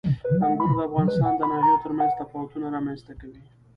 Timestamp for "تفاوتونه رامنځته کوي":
2.19-3.41